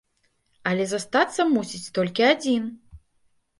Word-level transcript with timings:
Але 0.71 0.87
застацца 0.93 1.47
мусіць 1.53 1.91
толькі 1.99 2.27
адзін! 2.33 2.63